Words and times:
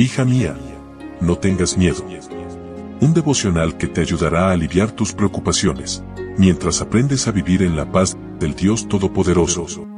Hija 0.00 0.24
mía, 0.24 0.56
no 1.20 1.38
tengas 1.38 1.76
miedo. 1.76 2.04
Un 3.00 3.14
devocional 3.14 3.76
que 3.76 3.88
te 3.88 4.00
ayudará 4.00 4.46
a 4.46 4.52
aliviar 4.52 4.92
tus 4.92 5.12
preocupaciones, 5.12 6.04
mientras 6.36 6.80
aprendes 6.80 7.26
a 7.26 7.32
vivir 7.32 7.64
en 7.64 7.74
la 7.74 7.90
paz 7.90 8.16
del 8.38 8.54
Dios 8.54 8.86
Todopoderoso. 8.86 9.88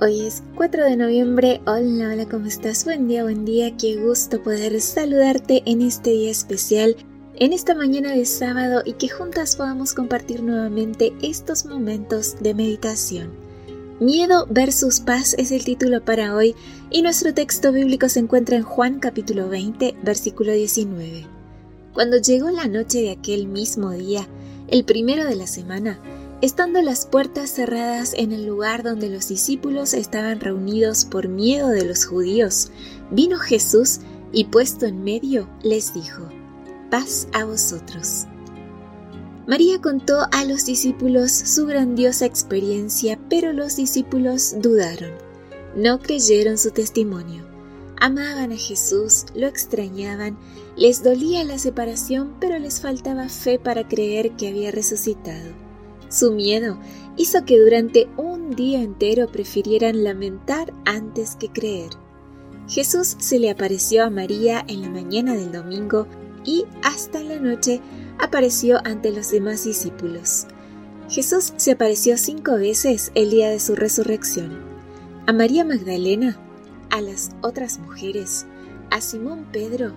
Hoy 0.00 0.20
es 0.20 0.44
4 0.54 0.84
de 0.84 0.96
noviembre. 0.96 1.60
Hola, 1.66 2.10
hola, 2.12 2.28
¿cómo 2.28 2.46
estás? 2.46 2.84
Buen 2.84 3.08
día, 3.08 3.24
buen 3.24 3.44
día. 3.44 3.76
Qué 3.76 3.96
gusto 3.96 4.40
poder 4.44 4.80
saludarte 4.80 5.64
en 5.66 5.82
este 5.82 6.10
día 6.10 6.30
especial 6.30 6.94
en 7.36 7.52
esta 7.52 7.74
mañana 7.74 8.12
de 8.12 8.26
sábado 8.26 8.82
y 8.84 8.94
que 8.94 9.08
juntas 9.08 9.56
podamos 9.56 9.94
compartir 9.94 10.42
nuevamente 10.42 11.12
estos 11.22 11.64
momentos 11.64 12.36
de 12.40 12.54
meditación. 12.54 13.30
Miedo 14.00 14.46
versus 14.48 15.00
paz 15.00 15.34
es 15.38 15.52
el 15.52 15.64
título 15.64 16.04
para 16.04 16.34
hoy 16.34 16.54
y 16.90 17.02
nuestro 17.02 17.34
texto 17.34 17.72
bíblico 17.72 18.08
se 18.08 18.20
encuentra 18.20 18.56
en 18.56 18.62
Juan 18.62 18.98
capítulo 18.98 19.48
20, 19.48 19.96
versículo 20.02 20.52
19. 20.52 21.26
Cuando 21.92 22.16
llegó 22.16 22.50
la 22.50 22.66
noche 22.66 23.02
de 23.02 23.10
aquel 23.10 23.46
mismo 23.46 23.90
día, 23.90 24.26
el 24.68 24.84
primero 24.84 25.26
de 25.26 25.36
la 25.36 25.46
semana, 25.46 26.00
estando 26.40 26.80
las 26.80 27.04
puertas 27.06 27.50
cerradas 27.50 28.14
en 28.14 28.32
el 28.32 28.46
lugar 28.46 28.82
donde 28.82 29.10
los 29.10 29.28
discípulos 29.28 29.92
estaban 29.92 30.40
reunidos 30.40 31.04
por 31.04 31.28
miedo 31.28 31.68
de 31.68 31.84
los 31.84 32.06
judíos, 32.06 32.70
vino 33.10 33.38
Jesús 33.38 34.00
y 34.32 34.44
puesto 34.44 34.86
en 34.86 35.04
medio 35.04 35.48
les 35.62 35.92
dijo, 35.92 36.28
paz 36.90 37.28
a 37.32 37.44
vosotros. 37.44 38.26
María 39.46 39.80
contó 39.80 40.26
a 40.30 40.44
los 40.44 40.64
discípulos 40.64 41.32
su 41.32 41.66
grandiosa 41.66 42.26
experiencia, 42.26 43.18
pero 43.28 43.52
los 43.52 43.76
discípulos 43.76 44.54
dudaron. 44.60 45.12
No 45.74 45.98
creyeron 45.98 46.58
su 46.58 46.70
testimonio. 46.70 47.46
Amaban 48.00 48.52
a 48.52 48.56
Jesús, 48.56 49.26
lo 49.34 49.46
extrañaban, 49.46 50.38
les 50.76 51.02
dolía 51.02 51.44
la 51.44 51.58
separación, 51.58 52.34
pero 52.40 52.58
les 52.58 52.80
faltaba 52.80 53.28
fe 53.28 53.58
para 53.58 53.86
creer 53.86 54.32
que 54.36 54.48
había 54.48 54.70
resucitado. 54.70 55.50
Su 56.08 56.32
miedo 56.32 56.78
hizo 57.16 57.44
que 57.44 57.58
durante 57.58 58.08
un 58.16 58.50
día 58.50 58.82
entero 58.82 59.30
prefirieran 59.30 60.02
lamentar 60.02 60.72
antes 60.84 61.36
que 61.36 61.48
creer. 61.50 61.90
Jesús 62.68 63.16
se 63.18 63.38
le 63.38 63.50
apareció 63.50 64.04
a 64.04 64.10
María 64.10 64.64
en 64.68 64.82
la 64.82 64.88
mañana 64.88 65.34
del 65.34 65.52
domingo 65.52 66.06
y 66.44 66.64
hasta 66.82 67.20
la 67.20 67.38
noche 67.38 67.80
apareció 68.18 68.78
ante 68.84 69.10
los 69.10 69.30
demás 69.30 69.64
discípulos. 69.64 70.46
Jesús 71.08 71.52
se 71.56 71.72
apareció 71.72 72.16
cinco 72.16 72.54
veces 72.54 73.10
el 73.14 73.30
día 73.30 73.50
de 73.50 73.60
su 73.60 73.74
resurrección. 73.74 74.58
A 75.26 75.32
María 75.32 75.64
Magdalena, 75.64 76.38
a 76.90 77.00
las 77.00 77.30
otras 77.40 77.78
mujeres, 77.78 78.46
a 78.90 79.00
Simón 79.00 79.46
Pedro, 79.52 79.92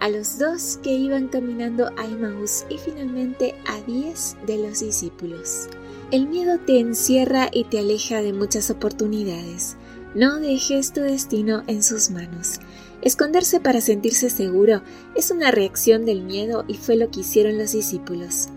a 0.00 0.08
los 0.08 0.38
dos 0.38 0.78
que 0.82 0.92
iban 0.92 1.28
caminando 1.28 1.90
a 1.96 2.04
Emmaús 2.04 2.64
y 2.70 2.78
finalmente 2.78 3.54
a 3.66 3.80
diez 3.82 4.36
de 4.46 4.56
los 4.56 4.80
discípulos. 4.80 5.68
El 6.10 6.26
miedo 6.26 6.58
te 6.58 6.80
encierra 6.80 7.48
y 7.52 7.64
te 7.64 7.78
aleja 7.78 8.22
de 8.22 8.32
muchas 8.32 8.70
oportunidades. 8.70 9.76
No 10.14 10.40
dejes 10.40 10.92
tu 10.92 11.02
destino 11.02 11.62
en 11.68 11.84
sus 11.84 12.10
manos. 12.10 12.58
Esconderse 13.00 13.60
para 13.60 13.80
sentirse 13.80 14.28
seguro 14.28 14.82
es 15.14 15.30
una 15.30 15.52
reacción 15.52 16.04
del 16.04 16.22
miedo 16.22 16.64
y 16.66 16.74
fue 16.74 16.96
lo 16.96 17.10
que 17.10 17.20
hicieron 17.20 17.58
los 17.58 17.72
discípulos. 17.72 18.48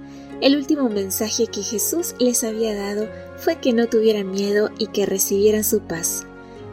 El 0.41 0.57
último 0.57 0.89
mensaje 0.89 1.47
que 1.47 1.61
Jesús 1.61 2.15
les 2.19 2.43
había 2.43 2.75
dado 2.75 3.07
fue 3.37 3.59
que 3.59 3.71
no 3.71 3.87
tuvieran 3.87 4.31
miedo 4.31 4.71
y 4.79 4.87
que 4.87 5.05
recibieran 5.05 5.63
su 5.63 5.81
paz. 5.81 6.25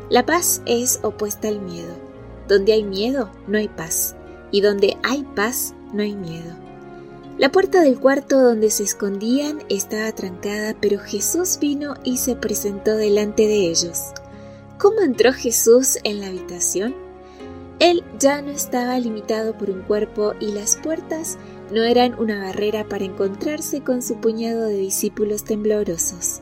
La 0.09 0.25
paz 0.25 0.63
es 0.65 0.99
opuesta 1.03 1.49
al 1.49 1.61
miedo. 1.61 1.95
Donde 2.49 2.73
hay 2.73 2.83
miedo, 2.83 3.31
no 3.47 3.59
hay 3.59 3.69
paz. 3.69 4.17
Y 4.51 4.63
donde 4.63 4.97
hay 5.03 5.25
paz, 5.37 5.75
no 5.93 6.03
hay 6.03 6.17
miedo. 6.17 6.57
La 7.39 7.53
puerta 7.53 7.81
del 7.83 8.01
cuarto 8.01 8.41
donde 8.41 8.71
se 8.71 8.83
escondían 8.83 9.63
estaba 9.69 10.11
trancada, 10.13 10.75
pero 10.81 10.99
Jesús 10.99 11.59
vino 11.61 11.95
y 12.03 12.17
se 12.17 12.35
presentó 12.35 12.97
delante 12.97 13.47
de 13.47 13.71
ellos. 13.71 14.13
¿Cómo 14.81 15.03
entró 15.03 15.35
Jesús 15.35 15.99
en 16.05 16.21
la 16.21 16.29
habitación? 16.29 16.95
Él 17.81 18.03
ya 18.19 18.41
no 18.41 18.51
estaba 18.51 18.99
limitado 18.99 19.59
por 19.59 19.69
un 19.69 19.83
cuerpo 19.83 20.33
y 20.41 20.53
las 20.53 20.77
puertas 20.77 21.37
no 21.71 21.83
eran 21.83 22.19
una 22.19 22.43
barrera 22.43 22.89
para 22.89 23.05
encontrarse 23.05 23.83
con 23.83 24.01
su 24.01 24.23
puñado 24.23 24.65
de 24.69 24.79
discípulos 24.79 25.45
temblorosos. 25.45 26.41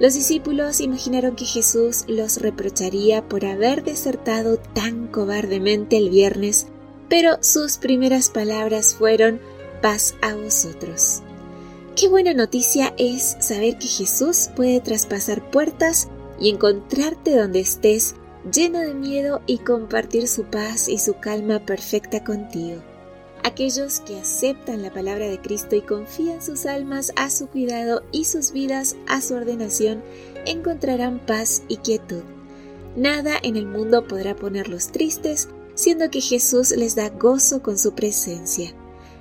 Los 0.00 0.14
discípulos 0.14 0.80
imaginaron 0.80 1.36
que 1.36 1.44
Jesús 1.44 2.04
los 2.08 2.38
reprocharía 2.38 3.28
por 3.28 3.44
haber 3.44 3.84
desertado 3.84 4.56
tan 4.56 5.06
cobardemente 5.06 5.98
el 5.98 6.10
viernes, 6.10 6.66
pero 7.08 7.38
sus 7.42 7.76
primeras 7.76 8.28
palabras 8.28 8.96
fueron 8.96 9.40
paz 9.82 10.16
a 10.20 10.34
vosotros. 10.34 11.22
Qué 11.94 12.08
buena 12.08 12.34
noticia 12.34 12.92
es 12.98 13.36
saber 13.38 13.78
que 13.78 13.86
Jesús 13.86 14.50
puede 14.56 14.80
traspasar 14.80 15.48
puertas 15.48 16.08
y 16.40 16.50
encontrarte 16.50 17.36
donde 17.36 17.60
estés 17.60 18.14
lleno 18.52 18.80
de 18.80 18.94
miedo 18.94 19.42
y 19.46 19.58
compartir 19.58 20.28
su 20.28 20.44
paz 20.44 20.88
y 20.88 20.98
su 20.98 21.14
calma 21.14 21.60
perfecta 21.60 22.24
contigo. 22.24 22.82
Aquellos 23.44 24.00
que 24.00 24.18
aceptan 24.18 24.82
la 24.82 24.92
palabra 24.92 25.28
de 25.28 25.40
Cristo 25.40 25.76
y 25.76 25.80
confían 25.80 26.42
sus 26.42 26.66
almas 26.66 27.12
a 27.16 27.30
su 27.30 27.46
cuidado 27.46 28.02
y 28.12 28.24
sus 28.24 28.52
vidas 28.52 28.96
a 29.06 29.20
su 29.20 29.34
ordenación, 29.34 30.02
encontrarán 30.44 31.24
paz 31.24 31.62
y 31.68 31.76
quietud. 31.78 32.22
Nada 32.96 33.34
en 33.42 33.56
el 33.56 33.66
mundo 33.66 34.06
podrá 34.06 34.34
ponerlos 34.34 34.88
tristes, 34.88 35.48
siendo 35.74 36.10
que 36.10 36.20
Jesús 36.20 36.72
les 36.72 36.96
da 36.96 37.10
gozo 37.10 37.62
con 37.62 37.78
su 37.78 37.92
presencia. 37.94 38.74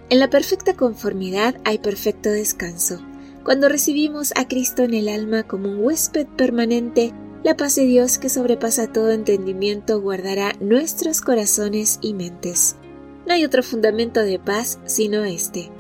En 0.10 0.20
la 0.20 0.30
perfecta 0.30 0.74
conformidad 0.76 1.56
hay 1.64 1.78
perfecto 1.78 2.32
descanso. 2.32 3.00
Cuando 3.48 3.70
recibimos 3.70 4.34
a 4.36 4.46
Cristo 4.46 4.84
en 4.84 4.94
el 4.94 5.08
alma 5.08 5.44
como 5.44 5.70
un 5.70 5.80
huésped 5.80 6.28
permanente, 6.28 7.14
la 7.46 7.56
paz 7.56 7.76
de 7.76 7.86
Dios 7.86 8.18
que 8.18 8.28
sobrepasa 8.28 8.92
todo 8.92 9.12
entendimiento 9.12 10.02
guardará 10.02 10.52
nuestros 10.60 11.22
corazones 11.22 11.98
y 12.02 12.14
mentes. 12.14 12.76
No 13.26 13.34
hay 13.34 13.46
otro 13.46 13.64
fundamento 13.64 14.22
de 14.22 14.38
paz 14.38 14.80
sino 14.84 15.24
este. 15.24 15.72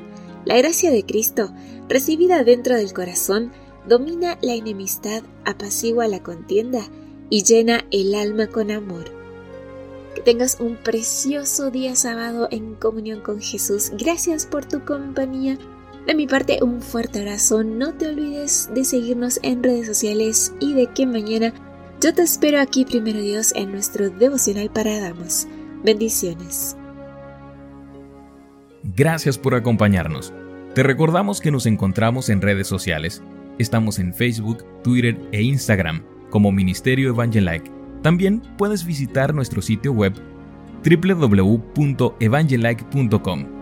La 0.45 0.55
gracia 0.55 0.91
de 0.91 1.05
Cristo, 1.05 1.51
recibida 1.89 2.45
dentro 2.45 2.78
del 2.78 2.94
corazón, 2.94 3.51
domina 3.85 4.38
la 4.41 4.53
enemistad, 4.53 5.23
apacigua 5.44 6.07
la 6.07 6.23
contienda 6.23 6.88
y 7.29 7.44
llena 7.44 7.84
el 7.91 8.16
alma 8.16 8.47
con 8.47 8.72
amor. 8.72 9.11
Que 10.16 10.22
tengas 10.22 10.61
un 10.61 10.78
precioso 10.78 11.69
día 11.69 11.97
sábado 11.97 12.47
en 12.49 12.75
comunión 12.75 13.19
con 13.19 13.41
Jesús. 13.41 13.91
Gracias 13.97 14.45
por 14.45 14.63
tu 14.63 14.85
compañía. 14.85 15.57
De 16.07 16.16
mi 16.16 16.25
parte, 16.25 16.59
un 16.62 16.81
fuerte 16.81 17.19
abrazo. 17.19 17.66
No 17.66 17.94
te 17.94 18.07
olvides 18.07 18.69
de 18.73 18.85
seguirnos 18.85 19.41
en 19.44 19.62
redes 19.62 19.88
sociales 19.88 20.53
y 20.62 20.73
de 20.73 20.88
que 20.88 21.06
mañana 21.06 21.53
yo 22.00 22.13
te 22.13 22.22
espero 22.22 22.62
aquí, 22.62 22.85
primero 22.85 23.19
Dios, 23.19 23.51
en 23.56 23.73
nuestro 23.73 24.09
devocional 24.09 24.69
para 24.69 25.01
damas. 25.01 25.50
Bendiciones. 25.84 26.78
Gracias 28.96 29.38
por 29.38 29.53
acompañarnos. 29.53 30.31
Te 30.73 30.84
recordamos 30.84 31.41
que 31.41 31.51
nos 31.51 31.66
encontramos 31.66 32.29
en 32.29 32.41
redes 32.41 32.67
sociales. 32.67 33.22
Estamos 33.57 34.00
en 34.00 34.13
Facebook, 34.13 34.63
Twitter 34.84 35.19
e 35.34 35.41
Instagram 35.41 36.06
como 36.29 36.53
Ministerio 36.53 37.09
Evangelike. 37.09 37.69
También 38.01 38.41
puedes 38.57 38.85
visitar 38.85 39.34
nuestro 39.34 39.62
sitio 39.62 39.91
web 39.91 40.13
www.evangelike.com 40.85 43.56